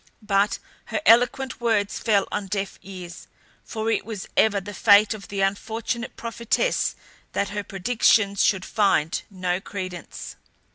But 0.23 0.57
her 0.85 0.99
eloquent 1.05 1.61
words 1.61 1.99
fell 1.99 2.27
on 2.31 2.47
deaf 2.47 2.79
ears; 2.81 3.27
for 3.63 3.91
it 3.91 4.03
was 4.03 4.27
ever 4.35 4.59
the 4.59 4.73
fate 4.73 5.13
of 5.13 5.27
the 5.27 5.41
unfortunate 5.41 6.15
prophetess 6.17 6.95
that 7.33 7.49
her 7.49 7.63
predictions 7.63 8.43
should 8.43 8.65
find 8.65 9.21
no 9.29 9.59
credence. 9.61 10.37